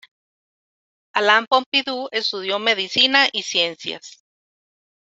[1.13, 4.25] Alain Pompidou estudió medicina y ciencias.